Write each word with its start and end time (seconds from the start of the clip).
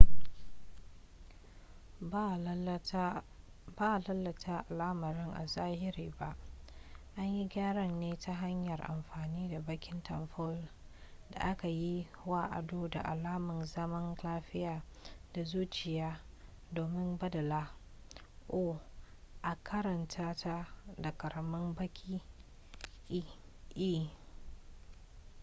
ba 2.11 2.21
a 2.33 2.35
lalata 2.45 3.05
alamar 4.69 5.17
a 5.41 5.43
zahiri 5.45 6.09
ba 6.19 6.29
an 7.17 7.27
yi 7.35 7.47
gyaran 7.47 7.99
ne 7.99 8.15
ta 8.17 8.33
hanyar 8.33 8.79
amfani 8.81 9.49
da 9.49 9.59
bakin 9.59 10.03
tamfol 10.03 10.67
da 11.31 11.39
aka 11.39 11.67
yi 11.67 12.07
wa 12.25 12.43
ado 12.51 12.87
da 12.87 12.99
alamun 13.01 13.65
zaman 13.65 14.15
lafiya 14.23 14.81
da 15.33 15.43
zuciya 15.43 16.19
domin 16.73 17.17
baddala 17.19 17.69
o 18.49 18.79
a 19.41 19.55
karanta 19.63 20.33
ta 20.35 20.67
da 20.97 21.11
ƙaramin 21.17 21.75
baki 21.75 22.21
e 23.75 24.09